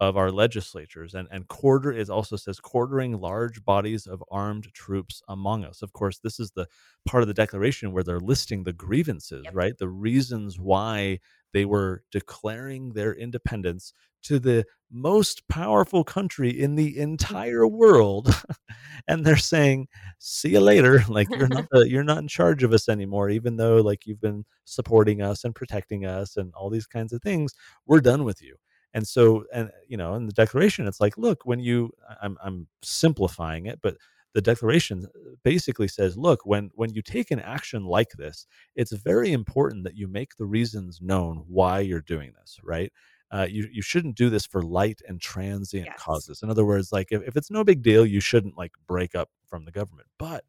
of 0.00 0.16
our 0.16 0.32
legislatures. 0.32 1.14
And, 1.14 1.28
and 1.30 1.46
quarter 1.46 1.92
is 1.92 2.08
also 2.08 2.36
says 2.36 2.58
quartering 2.58 3.20
large 3.20 3.62
bodies 3.64 4.06
of 4.06 4.24
armed 4.30 4.72
troops 4.72 5.22
among 5.28 5.62
us. 5.62 5.82
Of 5.82 5.92
course, 5.92 6.18
this 6.18 6.40
is 6.40 6.52
the 6.52 6.66
part 7.06 7.22
of 7.22 7.28
the 7.28 7.34
declaration 7.34 7.92
where 7.92 8.02
they're 8.02 8.18
listing 8.18 8.64
the 8.64 8.72
grievances, 8.72 9.42
yep. 9.44 9.54
right? 9.54 9.76
The 9.76 9.90
reasons 9.90 10.58
why 10.58 11.18
they 11.52 11.66
were 11.66 12.02
declaring 12.10 12.94
their 12.94 13.12
independence 13.12 13.92
to 14.22 14.38
the 14.38 14.64
most 14.90 15.46
powerful 15.48 16.02
country 16.04 16.50
in 16.50 16.74
the 16.74 16.98
entire 16.98 17.66
world 17.66 18.34
and 19.08 19.24
they're 19.24 19.36
saying 19.36 19.86
see 20.18 20.50
you 20.50 20.60
later 20.60 21.02
like 21.08 21.28
you're 21.30 21.48
not 21.48 21.66
the, 21.70 21.88
you're 21.88 22.04
not 22.04 22.18
in 22.18 22.28
charge 22.28 22.62
of 22.62 22.72
us 22.72 22.88
anymore 22.88 23.30
even 23.30 23.56
though 23.56 23.76
like 23.76 24.06
you've 24.06 24.20
been 24.20 24.44
supporting 24.64 25.22
us 25.22 25.44
and 25.44 25.54
protecting 25.54 26.04
us 26.06 26.36
and 26.36 26.52
all 26.54 26.70
these 26.70 26.86
kinds 26.86 27.12
of 27.12 27.22
things 27.22 27.54
we're 27.86 28.00
done 28.00 28.24
with 28.24 28.42
you. 28.42 28.56
And 28.94 29.06
so 29.06 29.44
and 29.52 29.70
you 29.86 29.96
know 29.96 30.14
in 30.14 30.26
the 30.26 30.32
declaration 30.32 30.86
it's 30.88 31.00
like 31.00 31.16
look 31.16 31.46
when 31.46 31.60
you 31.60 31.92
i'm 32.20 32.36
i'm 32.42 32.66
simplifying 32.82 33.66
it 33.66 33.78
but 33.82 33.96
the 34.34 34.40
declaration 34.40 35.06
basically 35.44 35.86
says 35.88 36.16
look 36.16 36.44
when 36.44 36.70
when 36.74 36.92
you 36.92 37.02
take 37.02 37.30
an 37.30 37.40
action 37.40 37.84
like 37.84 38.10
this 38.18 38.46
it's 38.74 38.92
very 38.92 39.32
important 39.32 39.84
that 39.84 39.96
you 39.96 40.08
make 40.08 40.36
the 40.36 40.44
reasons 40.46 41.00
known 41.00 41.44
why 41.46 41.78
you're 41.80 42.00
doing 42.00 42.32
this 42.40 42.58
right 42.64 42.92
uh, 43.32 43.46
you 43.48 43.68
you 43.70 43.82
shouldn't 43.82 44.16
do 44.16 44.30
this 44.30 44.46
for 44.46 44.62
light 44.62 45.00
and 45.08 45.20
transient 45.20 45.86
yes. 45.86 46.02
causes 46.02 46.42
in 46.42 46.50
other 46.50 46.64
words 46.64 46.92
like 46.92 47.08
if, 47.10 47.22
if 47.26 47.36
it's 47.36 47.50
no 47.50 47.64
big 47.64 47.82
deal 47.82 48.04
you 48.04 48.20
shouldn't 48.20 48.58
like 48.58 48.72
break 48.86 49.14
up 49.14 49.28
from 49.46 49.64
the 49.64 49.72
government 49.72 50.08
but 50.18 50.44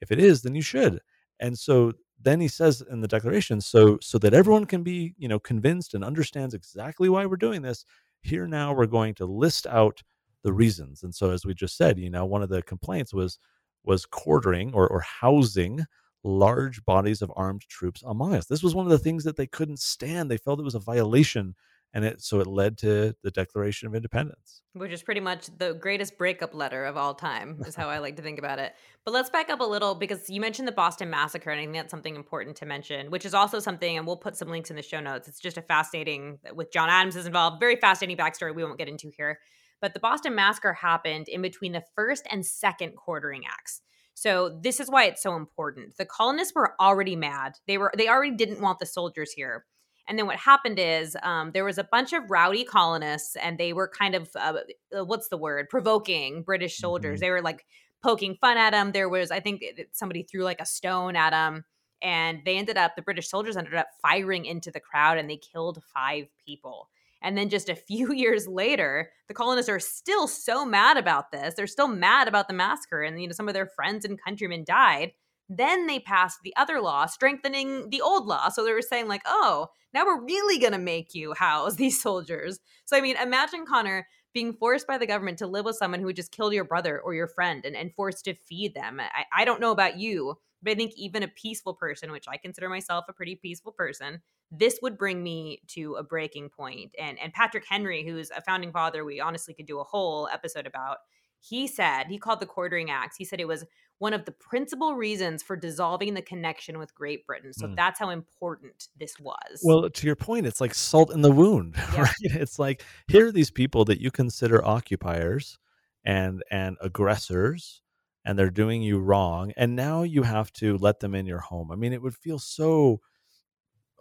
if 0.00 0.10
it 0.12 0.18
is 0.18 0.42
then 0.42 0.54
you 0.54 0.62
should 0.62 1.00
and 1.40 1.58
so 1.58 1.92
then 2.22 2.40
he 2.40 2.48
says 2.48 2.82
in 2.90 3.00
the 3.00 3.08
declaration 3.08 3.60
so 3.60 3.98
so 4.00 4.18
that 4.18 4.34
everyone 4.34 4.64
can 4.64 4.82
be 4.82 5.14
you 5.18 5.28
know 5.28 5.38
convinced 5.38 5.94
and 5.94 6.04
understands 6.04 6.54
exactly 6.54 7.08
why 7.08 7.24
we're 7.26 7.36
doing 7.36 7.62
this 7.62 7.84
here 8.22 8.46
now 8.46 8.72
we're 8.72 8.86
going 8.86 9.14
to 9.14 9.26
list 9.26 9.66
out 9.66 10.02
the 10.46 10.52
reasons. 10.52 11.02
And 11.02 11.12
so, 11.12 11.30
as 11.30 11.44
we 11.44 11.54
just 11.54 11.76
said, 11.76 11.98
you 11.98 12.08
know, 12.08 12.24
one 12.24 12.40
of 12.40 12.48
the 12.48 12.62
complaints 12.62 13.12
was 13.12 13.38
was 13.84 14.06
quartering 14.06 14.72
or, 14.74 14.86
or 14.88 15.00
housing 15.00 15.84
large 16.22 16.84
bodies 16.84 17.20
of 17.20 17.32
armed 17.36 17.62
troops 17.68 18.02
among 18.06 18.34
us. 18.34 18.46
This 18.46 18.62
was 18.62 18.74
one 18.74 18.86
of 18.86 18.90
the 18.90 18.98
things 18.98 19.24
that 19.24 19.36
they 19.36 19.48
couldn't 19.48 19.80
stand. 19.80 20.30
They 20.30 20.36
felt 20.36 20.60
it 20.60 20.64
was 20.64 20.76
a 20.76 20.80
violation, 20.80 21.54
and 21.96 22.04
it 22.04 22.22
so 22.22 22.40
it 22.40 22.46
led 22.46 22.76
to 22.76 23.16
the 23.22 23.30
Declaration 23.30 23.88
of 23.88 23.94
Independence, 23.94 24.60
which 24.74 24.92
is 24.92 25.02
pretty 25.02 25.22
much 25.22 25.48
the 25.56 25.72
greatest 25.72 26.18
breakup 26.18 26.54
letter 26.54 26.84
of 26.84 26.98
all 26.98 27.14
time, 27.14 27.58
is 27.66 27.74
how 27.74 27.88
I 27.88 27.98
like 28.00 28.16
to 28.16 28.22
think 28.22 28.38
about 28.38 28.58
it. 28.58 28.74
But 29.06 29.14
let's 29.14 29.30
back 29.30 29.48
up 29.48 29.60
a 29.60 29.64
little 29.64 29.94
because 29.94 30.28
you 30.28 30.38
mentioned 30.38 30.68
the 30.68 30.72
Boston 30.72 31.08
Massacre, 31.08 31.50
and 31.50 31.58
I 31.58 31.64
think 31.64 31.74
that's 31.74 31.90
something 31.90 32.14
important 32.14 32.58
to 32.58 32.66
mention, 32.66 33.10
which 33.10 33.24
is 33.24 33.32
also 33.32 33.60
something, 33.60 33.96
and 33.96 34.06
we'll 34.06 34.18
put 34.18 34.36
some 34.36 34.50
links 34.50 34.68
in 34.68 34.76
the 34.76 34.82
show 34.82 35.00
notes. 35.00 35.26
It's 35.26 35.40
just 35.40 35.56
a 35.56 35.62
fascinating 35.62 36.38
with 36.54 36.70
John 36.70 36.90
Adams 36.90 37.16
is 37.16 37.24
involved, 37.24 37.60
very 37.60 37.76
fascinating 37.76 38.22
backstory 38.22 38.54
we 38.54 38.62
won't 38.62 38.76
get 38.76 38.88
into 38.88 39.10
here. 39.16 39.38
But 39.80 39.94
the 39.94 40.00
Boston 40.00 40.34
Massacre 40.34 40.74
happened 40.74 41.28
in 41.28 41.40
between 41.40 41.72
the 41.72 41.84
first 41.94 42.26
and 42.30 42.44
second 42.44 42.94
quartering 42.94 43.44
acts. 43.50 43.80
So 44.12 44.58
this 44.62 44.80
is 44.80 44.90
why 44.90 45.04
it's 45.04 45.22
so 45.22 45.34
important. 45.34 45.96
The 45.96 46.04
colonists 46.04 46.54
were 46.54 46.74
already 46.78 47.16
mad. 47.16 47.54
They 47.66 47.78
were 47.78 47.92
they 47.96 48.08
already 48.08 48.36
didn't 48.36 48.60
want 48.60 48.80
the 48.80 48.86
soldiers 48.86 49.32
here. 49.32 49.64
And 50.08 50.18
then 50.18 50.26
what 50.26 50.36
happened 50.36 50.78
is 50.78 51.16
um, 51.22 51.50
there 51.52 51.64
was 51.64 51.78
a 51.78 51.84
bunch 51.84 52.12
of 52.12 52.30
rowdy 52.30 52.64
colonists, 52.64 53.36
and 53.36 53.58
they 53.58 53.72
were 53.72 53.88
kind 53.88 54.14
of 54.14 54.28
uh, 54.36 54.54
uh 54.96 55.04
what's 55.04 55.28
the 55.28 55.36
word 55.36 55.68
provoking 55.68 56.42
British 56.42 56.78
soldiers. 56.78 57.16
Mm-hmm. 57.16 57.24
They 57.24 57.30
were 57.30 57.42
like 57.42 57.64
poking 58.02 58.36
fun 58.40 58.56
at 58.56 58.70
them. 58.70 58.92
There 58.92 59.08
was 59.08 59.30
I 59.30 59.40
think 59.40 59.62
somebody 59.92 60.22
threw 60.22 60.44
like 60.44 60.60
a 60.60 60.66
stone 60.66 61.16
at 61.16 61.30
them, 61.30 61.64
and 62.02 62.40
they 62.44 62.56
ended 62.56 62.76
up 62.76 62.94
the 62.94 63.02
British 63.02 63.28
soldiers 63.28 63.56
ended 63.56 63.74
up 63.74 63.88
firing 64.00 64.44
into 64.44 64.70
the 64.70 64.80
crowd 64.80 65.18
and 65.18 65.28
they 65.28 65.38
killed 65.38 65.82
five 65.92 66.26
people. 66.44 66.88
And 67.22 67.36
then 67.36 67.48
just 67.48 67.68
a 67.68 67.74
few 67.88 68.12
years 68.12 68.46
later, 68.46 69.10
the 69.28 69.34
colonists 69.34 69.68
are 69.68 69.80
still 69.80 70.28
so 70.28 70.64
mad 70.64 70.96
about 70.96 71.32
this. 71.32 71.54
They're 71.54 71.66
still 71.66 71.88
mad 71.88 72.28
about 72.28 72.48
the 72.48 72.54
massacre, 72.54 73.02
and 73.02 73.20
you 73.20 73.28
know 73.28 73.32
some 73.32 73.48
of 73.48 73.54
their 73.54 73.66
friends 73.66 74.04
and 74.04 74.22
countrymen 74.22 74.64
died. 74.64 75.12
Then 75.48 75.86
they 75.86 76.00
passed 76.00 76.40
the 76.42 76.54
other 76.56 76.80
law, 76.80 77.06
strengthening 77.06 77.90
the 77.90 78.00
old 78.00 78.26
law. 78.26 78.48
So 78.48 78.64
they 78.64 78.72
were 78.72 78.82
saying, 78.82 79.08
like, 79.08 79.22
oh, 79.26 79.68
now 79.94 80.04
we're 80.04 80.24
really 80.24 80.58
going 80.58 80.72
to 80.72 80.78
make 80.78 81.14
you 81.14 81.34
house 81.34 81.74
these 81.76 82.00
soldiers. 82.00 82.60
So, 82.84 82.96
I 82.96 83.00
mean, 83.00 83.16
imagine, 83.16 83.64
Connor, 83.66 84.06
being 84.34 84.52
forced 84.52 84.86
by 84.86 84.98
the 84.98 85.06
government 85.06 85.38
to 85.38 85.46
live 85.46 85.64
with 85.64 85.76
someone 85.76 86.00
who 86.00 86.12
just 86.12 86.30
kill 86.30 86.52
your 86.52 86.64
brother 86.64 87.00
or 87.00 87.14
your 87.14 87.26
friend 87.26 87.64
and, 87.64 87.74
and 87.74 87.94
forced 87.94 88.24
to 88.26 88.34
feed 88.34 88.74
them. 88.74 89.00
I, 89.00 89.24
I 89.34 89.44
don't 89.44 89.60
know 89.60 89.70
about 89.70 89.98
you, 89.98 90.34
but 90.62 90.72
I 90.72 90.74
think 90.74 90.92
even 90.96 91.22
a 91.22 91.28
peaceful 91.28 91.74
person, 91.74 92.12
which 92.12 92.26
I 92.28 92.36
consider 92.36 92.68
myself 92.68 93.06
a 93.08 93.12
pretty 93.12 93.36
peaceful 93.36 93.72
person, 93.72 94.20
this 94.50 94.78
would 94.82 94.98
bring 94.98 95.22
me 95.22 95.62
to 95.68 95.94
a 95.94 96.02
breaking 96.02 96.50
point. 96.50 96.92
And 96.98 97.18
and 97.18 97.32
Patrick 97.32 97.64
Henry, 97.68 98.04
who's 98.04 98.30
a 98.30 98.42
founding 98.42 98.72
father, 98.72 99.04
we 99.04 99.20
honestly 99.20 99.54
could 99.54 99.66
do 99.66 99.80
a 99.80 99.84
whole 99.84 100.28
episode 100.32 100.66
about. 100.66 100.98
He 101.40 101.66
said 101.66 102.04
he 102.08 102.18
called 102.18 102.40
the 102.40 102.46
Quartering 102.46 102.90
Acts. 102.90 103.16
He 103.16 103.24
said 103.24 103.40
it 103.40 103.48
was 103.48 103.64
one 103.98 104.12
of 104.12 104.24
the 104.24 104.32
principal 104.32 104.94
reasons 104.94 105.42
for 105.42 105.56
dissolving 105.56 106.14
the 106.14 106.22
connection 106.22 106.78
with 106.78 106.94
Great 106.94 107.26
Britain. 107.26 107.52
So 107.52 107.66
mm. 107.66 107.76
that's 107.76 107.98
how 107.98 108.10
important 108.10 108.88
this 108.98 109.18
was. 109.18 109.60
Well, 109.62 109.88
to 109.88 110.06
your 110.06 110.16
point, 110.16 110.46
it's 110.46 110.60
like 110.60 110.74
salt 110.74 111.12
in 111.12 111.22
the 111.22 111.30
wound, 111.30 111.76
yeah. 111.94 112.02
right? 112.02 112.14
It's 112.22 112.58
like 112.58 112.84
here 113.08 113.28
are 113.28 113.32
these 113.32 113.50
people 113.50 113.84
that 113.86 114.00
you 114.00 114.10
consider 114.10 114.64
occupiers 114.64 115.58
and 116.04 116.42
and 116.50 116.76
aggressors 116.80 117.82
and 118.24 118.38
they're 118.38 118.50
doing 118.50 118.82
you 118.82 118.98
wrong 118.98 119.52
and 119.56 119.74
now 119.74 120.02
you 120.02 120.22
have 120.22 120.52
to 120.52 120.76
let 120.78 121.00
them 121.00 121.14
in 121.14 121.26
your 121.26 121.40
home. 121.40 121.72
I 121.72 121.76
mean, 121.76 121.92
it 121.92 122.02
would 122.02 122.14
feel 122.14 122.38
so 122.38 123.00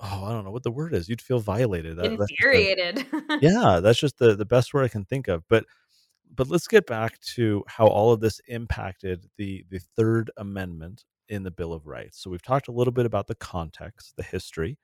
oh, 0.01 0.25
I 0.25 0.31
don't 0.31 0.43
know 0.43 0.51
what 0.51 0.63
the 0.63 0.71
word 0.71 0.93
is. 0.93 1.07
You'd 1.09 1.21
feel 1.21 1.39
violated. 1.39 1.97
That, 1.97 2.05
Infuriated. 2.05 3.07
The, 3.11 3.39
yeah, 3.41 3.79
that's 3.79 3.99
just 3.99 4.17
the 4.17 4.35
the 4.35 4.45
best 4.45 4.73
word 4.73 4.83
I 4.83 4.89
can 4.89 5.05
think 5.05 5.27
of. 5.27 5.43
But 5.47 5.65
but 6.35 6.49
let's 6.49 6.67
get 6.67 6.85
back 6.87 7.19
to 7.21 7.63
how 7.67 7.87
all 7.87 8.11
of 8.11 8.19
this 8.19 8.39
impacted 8.47 9.27
the 9.37 9.65
the 9.69 9.79
Third 9.79 10.31
Amendment 10.37 11.03
in 11.29 11.43
the 11.43 11.51
Bill 11.51 11.73
of 11.73 11.87
Rights. 11.87 12.21
So 12.21 12.29
we've 12.29 12.41
talked 12.41 12.67
a 12.67 12.71
little 12.71 12.93
bit 12.93 13.05
about 13.05 13.27
the 13.27 13.35
context, 13.35 14.13
the 14.15 14.23
history. 14.23 14.77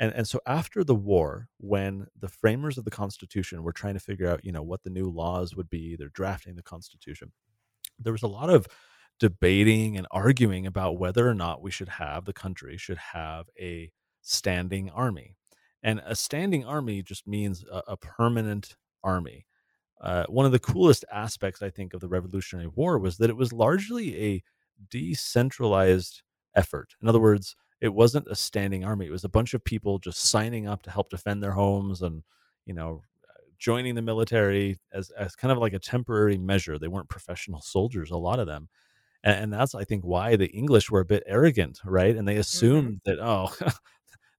And, 0.00 0.12
and 0.14 0.26
so 0.26 0.40
after 0.46 0.82
the 0.84 0.94
war, 0.94 1.48
when 1.58 2.06
the 2.18 2.28
framers 2.28 2.78
of 2.78 2.84
the 2.84 2.90
Constitution 2.90 3.62
were 3.62 3.72
trying 3.72 3.94
to 3.94 4.00
figure 4.00 4.28
out, 4.28 4.44
you 4.44 4.52
know, 4.52 4.62
what 4.62 4.82
the 4.82 4.90
new 4.90 5.10
laws 5.10 5.54
would 5.54 5.70
be, 5.70 5.96
they're 5.96 6.08
drafting 6.08 6.56
the 6.56 6.62
Constitution, 6.62 7.32
there 7.98 8.12
was 8.12 8.22
a 8.22 8.28
lot 8.28 8.50
of 8.50 8.66
debating 9.20 9.96
and 9.96 10.06
arguing 10.10 10.66
about 10.66 10.98
whether 10.98 11.28
or 11.28 11.34
not 11.34 11.62
we 11.62 11.70
should 11.70 11.88
have 11.88 12.24
the 12.24 12.32
country 12.32 12.76
should 12.76 12.98
have 12.98 13.46
a 13.60 13.92
standing 14.22 14.90
army. 14.90 15.36
And 15.82 16.00
a 16.04 16.16
standing 16.16 16.64
army 16.64 17.02
just 17.02 17.26
means 17.26 17.64
a, 17.70 17.82
a 17.88 17.96
permanent 17.96 18.76
army. 19.04 19.46
Uh, 20.02 20.24
one 20.28 20.44
of 20.44 20.52
the 20.52 20.58
coolest 20.58 21.04
aspects, 21.12 21.62
I 21.62 21.70
think, 21.70 21.94
of 21.94 22.00
the 22.00 22.08
Revolutionary 22.08 22.66
War 22.66 22.98
was 22.98 23.18
that 23.18 23.30
it 23.30 23.36
was 23.36 23.52
largely 23.52 24.20
a 24.20 24.42
decentralized 24.90 26.22
effort. 26.56 26.94
In 27.00 27.08
other 27.08 27.20
words, 27.20 27.54
it 27.80 27.94
wasn't 27.94 28.26
a 28.28 28.34
standing 28.34 28.84
army. 28.84 29.06
It 29.06 29.12
was 29.12 29.24
a 29.24 29.28
bunch 29.28 29.54
of 29.54 29.64
people 29.64 29.98
just 29.98 30.20
signing 30.26 30.66
up 30.66 30.82
to 30.82 30.90
help 30.90 31.10
defend 31.10 31.42
their 31.42 31.52
homes 31.52 32.02
and, 32.02 32.22
you 32.66 32.74
know, 32.74 33.02
joining 33.58 33.94
the 33.94 34.02
military 34.02 34.78
as, 34.92 35.10
as 35.10 35.36
kind 35.36 35.52
of 35.52 35.58
like 35.58 35.72
a 35.72 35.78
temporary 35.78 36.36
measure. 36.36 36.78
They 36.78 36.88
weren't 36.88 37.08
professional 37.08 37.60
soldiers, 37.60 38.10
a 38.10 38.16
lot 38.16 38.40
of 38.40 38.48
them. 38.48 38.68
And, 39.22 39.44
and 39.44 39.52
that's, 39.52 39.74
I 39.74 39.84
think, 39.84 40.04
why 40.04 40.34
the 40.34 40.50
English 40.50 40.90
were 40.90 41.00
a 41.00 41.04
bit 41.04 41.22
arrogant, 41.26 41.80
right? 41.84 42.16
And 42.16 42.26
they 42.26 42.34
mm-hmm. 42.34 42.40
assumed 42.40 43.00
mm-hmm. 43.04 43.10
that, 43.10 43.24
oh, 43.24 43.52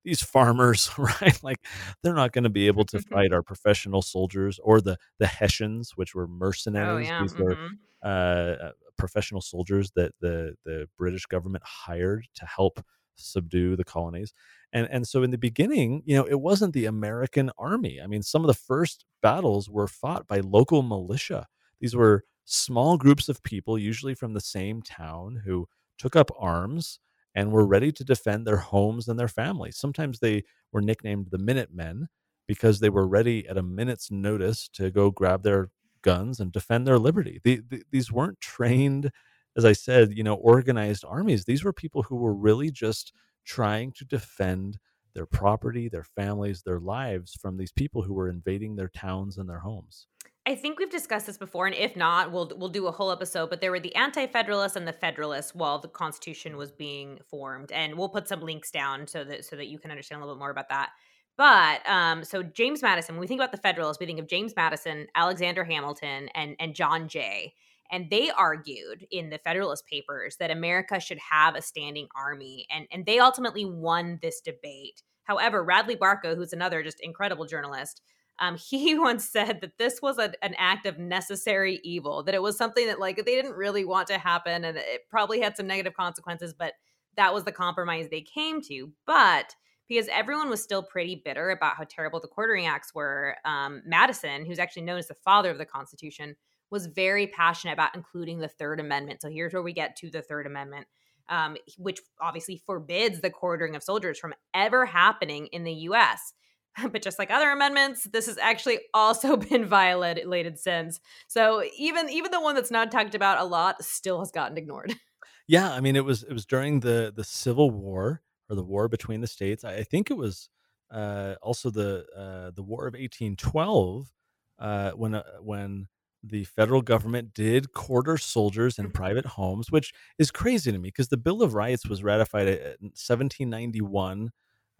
these 0.03 0.21
farmers, 0.21 0.89
right? 0.97 1.37
Like 1.43 1.65
they're 2.01 2.13
not 2.13 2.31
going 2.31 2.43
to 2.43 2.49
be 2.49 2.67
able 2.67 2.85
to 2.85 2.99
fight 2.99 3.33
our 3.33 3.41
professional 3.41 4.01
soldiers 4.01 4.59
or 4.63 4.81
the 4.81 4.97
the 5.19 5.27
Hessians, 5.27 5.91
which 5.95 6.15
were 6.15 6.25
oh, 6.25 6.27
mercenaries. 6.27 7.07
Oh, 7.09 7.13
yeah. 7.13 7.21
These 7.21 7.33
mm-hmm. 7.33 7.43
were 7.43 7.57
uh, 8.03 8.07
uh, 8.07 8.71
professional 8.97 9.41
soldiers 9.41 9.91
that 9.95 10.13
the 10.19 10.55
the 10.65 10.87
British 10.97 11.25
government 11.25 11.63
hired 11.65 12.27
to 12.35 12.45
help 12.45 12.83
subdue 13.15 13.75
the 13.75 13.83
colonies. 13.83 14.33
And 14.71 14.87
and 14.91 15.07
so 15.07 15.23
in 15.23 15.31
the 15.31 15.37
beginning, 15.37 16.03
you 16.05 16.15
know, 16.15 16.25
it 16.25 16.39
wasn't 16.39 16.73
the 16.73 16.85
American 16.85 17.51
army. 17.57 17.99
I 18.01 18.07
mean, 18.07 18.23
some 18.23 18.43
of 18.43 18.47
the 18.47 18.53
first 18.53 19.05
battles 19.21 19.69
were 19.69 19.87
fought 19.87 20.27
by 20.27 20.39
local 20.39 20.81
militia. 20.81 21.47
These 21.79 21.95
were 21.95 22.23
small 22.45 22.97
groups 22.97 23.29
of 23.29 23.43
people, 23.43 23.77
usually 23.77 24.15
from 24.15 24.33
the 24.33 24.41
same 24.41 24.81
town, 24.81 25.41
who 25.45 25.67
took 25.97 26.15
up 26.15 26.31
arms 26.37 26.99
and 27.35 27.51
were 27.51 27.65
ready 27.65 27.91
to 27.91 28.03
defend 28.03 28.45
their 28.45 28.57
homes 28.57 29.07
and 29.07 29.19
their 29.19 29.27
families. 29.27 29.77
Sometimes 29.77 30.19
they 30.19 30.43
were 30.71 30.81
nicknamed 30.81 31.27
the 31.31 31.37
Minutemen 31.37 32.07
because 32.47 32.79
they 32.79 32.89
were 32.89 33.07
ready 33.07 33.47
at 33.47 33.57
a 33.57 33.63
minute's 33.63 34.11
notice 34.11 34.69
to 34.73 34.91
go 34.91 35.09
grab 35.09 35.43
their 35.43 35.69
guns 36.01 36.39
and 36.39 36.51
defend 36.51 36.85
their 36.85 36.99
liberty. 36.99 37.39
The, 37.43 37.61
the, 37.67 37.83
these 37.91 38.11
weren't 38.11 38.41
trained, 38.41 39.09
as 39.55 39.65
I 39.65 39.73
said, 39.73 40.13
you 40.13 40.23
know, 40.23 40.35
organized 40.35 41.05
armies. 41.07 41.45
These 41.45 41.63
were 41.63 41.73
people 41.73 42.03
who 42.03 42.17
were 42.17 42.33
really 42.33 42.69
just 42.69 43.13
trying 43.45 43.91
to 43.93 44.05
defend 44.05 44.77
their 45.13 45.25
property, 45.25 45.89
their 45.89 46.03
families, 46.03 46.63
their 46.63 46.79
lives 46.79 47.37
from 47.41 47.57
these 47.57 47.71
people 47.71 48.01
who 48.01 48.13
were 48.13 48.29
invading 48.29 48.75
their 48.75 48.89
towns 48.89 49.37
and 49.37 49.49
their 49.49 49.59
homes. 49.59 50.07
I 50.45 50.55
think 50.55 50.77
we've 50.77 50.89
discussed 50.89 51.25
this 51.25 51.37
before, 51.37 51.67
and 51.67 51.75
if 51.75 51.95
not, 51.95 52.31
we'll 52.33 52.51
we'll 52.57 52.67
do 52.67 52.87
a 52.87 52.91
whole 52.91 53.11
episode. 53.11 53.49
But 53.49 53.61
there 53.61 53.71
were 53.71 53.79
the 53.79 53.95
Anti-Federalists 53.95 54.75
and 54.75 54.85
the 54.85 54.91
Federalists 54.93 55.55
while 55.55 55.79
the 55.79 55.87
Constitution 55.87 56.57
was 56.57 56.69
being 56.71 57.19
formed, 57.29 57.71
and 57.71 57.97
we'll 57.97 58.09
put 58.09 58.27
some 58.27 58.41
links 58.41 58.69
down 58.69 59.07
so 59.07 59.23
that 59.23 59.45
so 59.45 59.55
that 59.55 59.67
you 59.67 59.79
can 59.79 59.89
understand 59.89 60.21
a 60.21 60.25
little 60.25 60.35
bit 60.35 60.39
more 60.39 60.49
about 60.49 60.67
that. 60.69 60.89
But 61.37 61.87
um, 61.89 62.25
so 62.25 62.43
James 62.43 62.81
Madison, 62.81 63.15
when 63.15 63.21
we 63.21 63.27
think 63.27 63.39
about 63.39 63.53
the 63.53 63.57
Federalists, 63.57 64.01
we 64.01 64.05
think 64.05 64.19
of 64.19 64.27
James 64.27 64.53
Madison, 64.55 65.07
Alexander 65.15 65.63
Hamilton, 65.63 66.27
and 66.35 66.57
and 66.59 66.75
John 66.75 67.07
Jay, 67.07 67.53
and 67.89 68.09
they 68.09 68.29
argued 68.29 69.07
in 69.11 69.29
the 69.29 69.39
Federalist 69.39 69.85
Papers 69.87 70.35
that 70.37 70.51
America 70.51 70.99
should 70.99 71.19
have 71.19 71.55
a 71.55 71.61
standing 71.61 72.09
army, 72.17 72.67
and 72.69 72.85
and 72.91 73.05
they 73.05 73.19
ultimately 73.19 73.63
won 73.63 74.19
this 74.21 74.41
debate. 74.41 75.03
However, 75.23 75.63
Radley 75.63 75.95
Balko, 75.95 76.35
who's 76.35 76.51
another 76.51 76.83
just 76.83 76.99
incredible 76.99 77.45
journalist 77.45 78.01
um, 78.39 78.57
he 78.69 78.97
once 78.97 79.29
said 79.29 79.61
that 79.61 79.77
this 79.77 80.01
was 80.01 80.17
a, 80.17 80.33
an 80.43 80.55
act 80.57 80.85
of 80.85 80.99
necessary 80.99 81.79
evil, 81.83 82.23
that 82.23 82.35
it 82.35 82.41
was 82.41 82.57
something 82.57 82.87
that 82.87 82.99
like 82.99 83.17
they 83.17 83.35
didn't 83.35 83.55
really 83.55 83.85
want 83.85 84.07
to 84.07 84.17
happen 84.17 84.65
and 84.65 84.77
it 84.77 85.01
probably 85.09 85.41
had 85.41 85.57
some 85.57 85.67
negative 85.67 85.93
consequences, 85.93 86.53
but 86.53 86.73
that 87.15 87.33
was 87.33 87.43
the 87.43 87.51
compromise 87.51 88.07
they 88.09 88.21
came 88.21 88.61
to. 88.61 88.91
But 89.05 89.55
because 89.87 90.07
everyone 90.11 90.49
was 90.49 90.63
still 90.63 90.81
pretty 90.81 91.21
bitter 91.23 91.51
about 91.51 91.75
how 91.75 91.83
terrible 91.87 92.19
the 92.19 92.27
quartering 92.27 92.65
acts 92.65 92.95
were, 92.95 93.35
um, 93.45 93.81
Madison, 93.85 94.45
who's 94.45 94.59
actually 94.59 94.83
known 94.83 94.97
as 94.97 95.07
the 95.07 95.13
father 95.13 95.51
of 95.51 95.57
the 95.57 95.65
Constitution, 95.65 96.35
was 96.69 96.87
very 96.87 97.27
passionate 97.27 97.73
about 97.73 97.95
including 97.95 98.39
the 98.39 98.47
Third 98.47 98.79
Amendment. 98.79 99.21
So 99.21 99.29
here's 99.29 99.53
where 99.53 99.61
we 99.61 99.73
get 99.73 99.95
to 99.97 100.09
the 100.09 100.21
Third 100.21 100.47
Amendment. 100.47 100.87
Um, 101.29 101.55
which 101.77 102.01
obviously 102.19 102.61
forbids 102.65 103.21
the 103.21 103.29
quartering 103.29 103.77
of 103.77 103.81
soldiers 103.81 104.19
from 104.19 104.33
ever 104.53 104.85
happening 104.85 105.47
in 105.53 105.63
the 105.63 105.71
US. 105.71 106.33
but 106.91 107.01
just 107.01 107.19
like 107.19 107.31
other 107.31 107.49
amendments 107.49 108.07
this 108.11 108.27
has 108.27 108.37
actually 108.37 108.79
also 108.93 109.37
been 109.37 109.65
violated 109.65 110.59
since. 110.59 110.99
So 111.27 111.63
even 111.77 112.09
even 112.09 112.31
the 112.31 112.41
one 112.41 112.55
that's 112.55 112.71
not 112.71 112.91
talked 112.91 113.15
about 113.15 113.39
a 113.39 113.45
lot 113.45 113.83
still 113.83 114.19
has 114.19 114.31
gotten 114.31 114.57
ignored. 114.57 114.95
Yeah 115.45 115.73
i 115.73 115.81
mean 115.81 115.97
it 115.97 116.05
was 116.05 116.23
it 116.23 116.31
was 116.31 116.45
during 116.45 116.79
the 116.79 117.11
the 117.13 117.25
civil 117.25 117.69
war 117.69 118.21
or 118.49 118.55
the 118.55 118.63
war 118.63 118.87
between 118.87 119.21
the 119.21 119.27
states. 119.27 119.63
I, 119.63 119.75
I 119.75 119.83
think 119.83 120.09
it 120.09 120.17
was 120.17 120.49
uh, 120.91 121.35
also 121.41 121.69
the 121.69 122.05
uh, 122.15 122.51
the 122.51 122.63
war 122.63 122.87
of 122.87 122.93
1812 122.93 124.11
uh, 124.59 124.91
when 124.91 125.15
uh, 125.15 125.23
when 125.41 125.87
the 126.23 126.45
federal 126.45 126.81
government 126.81 127.33
did 127.33 127.73
quarter 127.73 128.17
soldiers 128.17 128.79
in 128.79 128.85
mm-hmm. 128.85 128.93
private 128.93 129.25
homes, 129.25 129.71
which 129.71 129.93
is 130.17 130.31
crazy 130.31 130.71
to 130.71 130.77
me 130.77 130.87
because 130.87 131.09
the 131.09 131.17
Bill 131.17 131.41
of 131.41 131.53
Rights 131.53 131.85
was 131.87 132.03
ratified 132.03 132.47
in 132.47 132.91
1791 132.95 134.31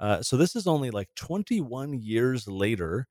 uh, 0.04 0.22
so 0.22 0.36
this 0.36 0.54
is 0.54 0.68
only 0.68 0.92
like 0.92 1.08
21 1.16 1.94
years 1.94 2.46
later, 2.46 3.08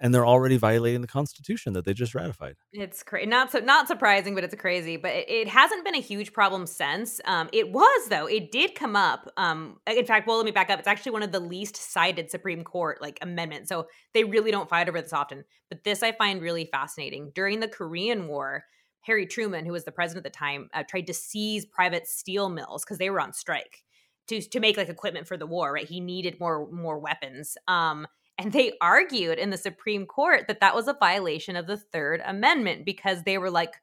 and 0.00 0.14
they're 0.14 0.26
already 0.26 0.56
violating 0.56 1.02
the 1.02 1.06
Constitution 1.06 1.74
that 1.74 1.84
they 1.84 1.92
just 1.92 2.14
ratified. 2.14 2.56
It's 2.72 3.02
crazy. 3.02 3.26
Not 3.26 3.52
so 3.52 3.58
not 3.58 3.86
surprising, 3.86 4.34
but 4.34 4.42
it's 4.42 4.54
crazy. 4.54 4.96
But 4.96 5.12
it, 5.12 5.28
it 5.28 5.48
hasn't 5.48 5.84
been 5.84 5.94
a 5.94 6.00
huge 6.00 6.32
problem 6.32 6.66
since. 6.66 7.20
Um, 7.26 7.50
it 7.52 7.70
was 7.70 8.08
though. 8.08 8.24
It 8.24 8.50
did 8.50 8.74
come 8.74 8.96
up. 8.96 9.30
Um, 9.36 9.76
in 9.86 10.06
fact, 10.06 10.26
well, 10.26 10.38
let 10.38 10.46
me 10.46 10.52
back 10.52 10.70
up. 10.70 10.78
It's 10.78 10.88
actually 10.88 11.12
one 11.12 11.22
of 11.22 11.32
the 11.32 11.40
least 11.40 11.76
cited 11.76 12.30
Supreme 12.30 12.64
Court 12.64 13.02
like 13.02 13.18
amendments. 13.20 13.68
So 13.68 13.88
they 14.14 14.24
really 14.24 14.50
don't 14.50 14.70
fight 14.70 14.88
over 14.88 15.02
this 15.02 15.12
often. 15.12 15.44
But 15.68 15.84
this 15.84 16.02
I 16.02 16.12
find 16.12 16.40
really 16.40 16.64
fascinating. 16.72 17.30
During 17.34 17.60
the 17.60 17.68
Korean 17.68 18.26
War. 18.26 18.64
Harry 19.04 19.26
Truman, 19.26 19.66
who 19.66 19.72
was 19.72 19.82
the 19.82 19.90
president 19.90 20.24
at 20.24 20.32
the 20.32 20.38
time, 20.38 20.70
uh, 20.72 20.84
tried 20.88 21.08
to 21.08 21.12
seize 21.12 21.66
private 21.66 22.06
steel 22.06 22.48
mills 22.48 22.84
because 22.84 22.98
they 22.98 23.10
were 23.10 23.20
on 23.20 23.32
strike 23.32 23.82
to 24.28 24.40
to 24.40 24.60
make 24.60 24.76
like 24.76 24.88
equipment 24.88 25.26
for 25.26 25.36
the 25.36 25.46
war, 25.46 25.72
right? 25.72 25.88
He 25.88 26.00
needed 26.00 26.38
more 26.40 26.70
more 26.70 26.98
weapons. 26.98 27.56
Um, 27.68 28.06
and 28.38 28.52
they 28.52 28.72
argued 28.80 29.38
in 29.38 29.50
the 29.50 29.56
Supreme 29.56 30.06
Court 30.06 30.46
that 30.48 30.60
that 30.60 30.74
was 30.74 30.88
a 30.88 30.96
violation 30.98 31.56
of 31.56 31.66
the 31.66 31.76
Third 31.76 32.22
Amendment 32.24 32.84
because 32.84 33.22
they 33.22 33.38
were 33.38 33.50
like, 33.50 33.74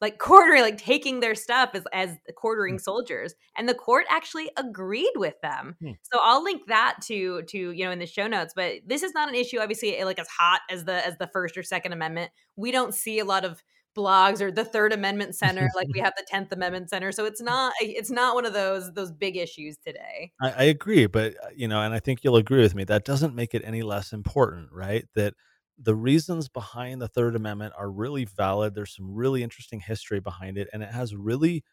like 0.00 0.18
quartering, 0.18 0.62
like 0.62 0.78
taking 0.78 1.20
their 1.20 1.34
stuff 1.34 1.70
as, 1.74 1.84
as 1.92 2.16
quartering 2.36 2.78
soldiers. 2.78 3.34
And 3.56 3.68
the 3.68 3.74
court 3.74 4.06
actually 4.08 4.50
agreed 4.56 5.12
with 5.16 5.34
them. 5.42 5.76
Hmm. 5.80 5.92
So 6.02 6.20
I'll 6.22 6.44
link 6.44 6.62
that 6.68 6.96
to 7.04 7.42
to 7.42 7.72
you 7.72 7.84
know 7.84 7.90
in 7.90 7.98
the 7.98 8.06
show 8.06 8.26
notes. 8.26 8.52
But 8.54 8.74
this 8.86 9.02
is 9.02 9.12
not 9.14 9.28
an 9.28 9.34
issue, 9.34 9.58
obviously, 9.58 10.02
like 10.04 10.18
as 10.18 10.28
hot 10.28 10.60
as 10.70 10.84
the 10.84 11.04
as 11.06 11.16
the 11.18 11.26
First 11.26 11.56
or 11.56 11.62
Second 11.62 11.92
Amendment. 11.92 12.30
We 12.56 12.70
don't 12.70 12.94
see 12.94 13.18
a 13.18 13.24
lot 13.24 13.44
of 13.44 13.62
blogs 13.96 14.40
or 14.40 14.50
the 14.50 14.64
Third 14.64 14.92
Amendment 14.92 15.34
Center 15.34 15.68
like 15.76 15.88
we 15.92 16.00
have 16.00 16.12
the 16.16 16.24
Tenth 16.28 16.52
Amendment 16.52 16.90
Center. 16.90 17.12
So 17.12 17.24
it's 17.24 17.40
not 17.40 17.72
it's 17.80 18.10
not 18.10 18.34
one 18.34 18.44
of 18.44 18.52
those 18.52 18.92
those 18.92 19.12
big 19.12 19.36
issues 19.36 19.76
today. 19.78 20.32
I, 20.40 20.50
I 20.50 20.62
agree, 20.64 21.06
but 21.06 21.34
uh, 21.42 21.48
you 21.54 21.68
know, 21.68 21.80
and 21.80 21.94
I 21.94 21.98
think 21.98 22.22
you'll 22.22 22.36
agree 22.36 22.62
with 22.62 22.74
me. 22.74 22.84
That 22.84 23.04
doesn't 23.04 23.34
make 23.34 23.54
it 23.54 23.62
any 23.64 23.82
less 23.82 24.12
important, 24.12 24.68
right? 24.72 25.04
That 25.14 25.34
the 25.78 25.94
reasons 25.94 26.48
behind 26.48 27.00
the 27.00 27.08
Third 27.08 27.36
Amendment 27.36 27.74
are 27.76 27.90
really 27.90 28.24
valid. 28.24 28.74
There's 28.74 28.94
some 28.94 29.14
really 29.14 29.42
interesting 29.42 29.80
history 29.80 30.20
behind 30.20 30.58
it, 30.58 30.68
and 30.72 30.82
it 30.82 30.90
has 30.90 31.14
really 31.14 31.64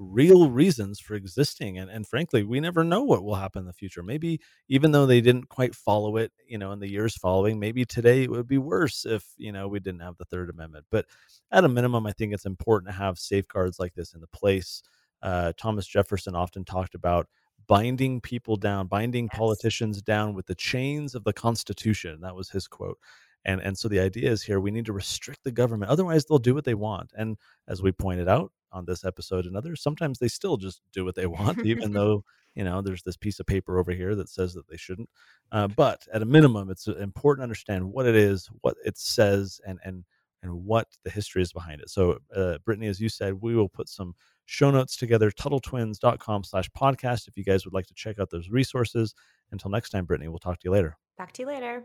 real 0.00 0.50
reasons 0.50 0.98
for 1.00 1.14
existing. 1.14 1.78
And 1.78 1.90
and 1.90 2.06
frankly, 2.08 2.42
we 2.44 2.60
never 2.60 2.84
know 2.84 3.02
what 3.02 3.22
will 3.24 3.34
happen 3.36 3.60
in 3.60 3.66
the 3.66 3.72
future. 3.74 4.02
Maybe 4.02 4.40
even 4.68 4.92
though 4.92 5.06
they 5.06 5.20
didn't 5.20 5.48
quite 5.50 5.74
follow 5.74 6.16
it, 6.16 6.32
you 6.46 6.58
know, 6.58 6.72
in 6.72 6.80
the 6.80 6.90
years 6.90 7.16
following, 7.16 7.60
maybe 7.60 7.84
today 7.84 8.24
it 8.24 8.30
would 8.30 8.48
be 8.48 8.58
worse 8.58 9.06
if 9.06 9.24
you 9.36 9.52
know 9.52 9.68
we 9.68 9.80
didn't 9.80 10.00
have 10.02 10.16
the 10.18 10.24
Third 10.26 10.50
Amendment. 10.50 10.86
But 10.90 11.06
at 11.52 11.64
a 11.64 11.68
minimum, 11.68 12.06
I 12.06 12.12
think 12.12 12.32
it's 12.34 12.46
important 12.46 12.88
to 12.90 12.96
have 12.98 13.18
safeguards 13.18 13.78
like 13.78 13.94
this 13.94 14.14
in 14.14 14.20
the 14.20 14.28
place. 14.28 14.82
Uh, 15.22 15.52
Thomas 15.56 15.86
Jefferson 15.86 16.34
often 16.34 16.64
talked 16.64 16.94
about 16.94 17.26
binding 17.66 18.20
people 18.20 18.56
down, 18.56 18.86
binding 18.86 19.28
Yes. 19.32 19.38
politicians 19.38 20.02
down 20.02 20.34
with 20.34 20.46
the 20.46 20.54
chains 20.54 21.14
of 21.14 21.24
the 21.24 21.32
Constitution. 21.32 22.20
That 22.22 22.34
was 22.34 22.50
his 22.50 22.66
quote. 22.66 22.98
And 23.44 23.60
and 23.62 23.78
so 23.78 23.88
the 23.88 24.00
idea 24.00 24.30
is 24.30 24.42
here 24.42 24.60
we 24.60 24.70
need 24.70 24.86
to 24.86 24.92
restrict 24.92 25.44
the 25.44 25.52
government, 25.52 25.90
otherwise 25.90 26.24
they'll 26.24 26.38
do 26.38 26.54
what 26.54 26.64
they 26.64 26.74
want. 26.74 27.12
And 27.16 27.36
as 27.68 27.82
we 27.82 27.92
pointed 27.92 28.28
out 28.28 28.52
on 28.72 28.84
this 28.84 29.04
episode 29.04 29.46
and 29.46 29.56
others, 29.56 29.82
sometimes 29.82 30.18
they 30.18 30.28
still 30.28 30.56
just 30.56 30.82
do 30.92 31.04
what 31.04 31.14
they 31.14 31.26
want, 31.26 31.58
even 31.64 31.92
though 31.92 32.24
you 32.54 32.64
know 32.64 32.82
there's 32.82 33.02
this 33.02 33.16
piece 33.16 33.40
of 33.40 33.46
paper 33.46 33.78
over 33.78 33.92
here 33.92 34.14
that 34.14 34.28
says 34.28 34.54
that 34.54 34.68
they 34.68 34.76
shouldn't. 34.76 35.08
Uh, 35.52 35.68
but 35.68 36.06
at 36.12 36.22
a 36.22 36.26
minimum, 36.26 36.70
it's 36.70 36.86
important 36.86 37.40
to 37.40 37.44
understand 37.44 37.84
what 37.84 38.06
it 38.06 38.16
is, 38.16 38.48
what 38.62 38.76
it 38.84 38.98
says, 38.98 39.60
and 39.66 39.78
and 39.84 40.04
and 40.42 40.52
what 40.52 40.86
the 41.04 41.10
history 41.10 41.42
is 41.42 41.52
behind 41.52 41.80
it. 41.80 41.90
So, 41.90 42.18
uh, 42.34 42.58
Brittany, 42.64 42.86
as 42.86 43.00
you 43.00 43.08
said, 43.08 43.34
we 43.40 43.54
will 43.54 43.68
put 43.68 43.88
some 43.88 44.14
show 44.46 44.70
notes 44.70 44.96
together, 44.96 45.30
TuttleTwins.com 45.30 46.44
slash 46.44 46.68
podcast, 46.70 47.28
if 47.28 47.36
you 47.36 47.44
guys 47.44 47.64
would 47.64 47.74
like 47.74 47.86
to 47.86 47.94
check 47.94 48.18
out 48.18 48.30
those 48.30 48.48
resources. 48.48 49.14
Until 49.52 49.70
next 49.70 49.90
time, 49.90 50.06
Brittany, 50.06 50.28
we'll 50.28 50.38
talk 50.38 50.58
to 50.60 50.64
you 50.64 50.72
later. 50.72 50.96
Talk 51.18 51.32
to 51.32 51.42
you 51.42 51.48
later. 51.48 51.84